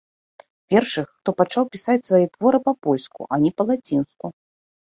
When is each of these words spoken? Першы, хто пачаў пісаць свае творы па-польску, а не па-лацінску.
Першы, 0.73 1.03
хто 1.17 1.29
пачаў 1.41 1.63
пісаць 1.75 1.99
свае 2.09 2.23
творы 2.39 2.59
па-польску, 2.71 3.21
а 3.33 3.41
не 3.45 3.51
па-лацінску. 3.63 4.25